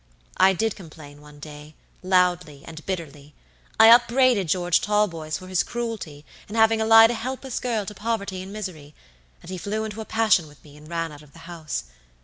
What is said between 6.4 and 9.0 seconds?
in having allied a helpless girl to poverty and misery,